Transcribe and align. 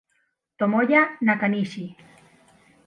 Tomoya 0.57 1.01
Nakanishi 1.25 1.85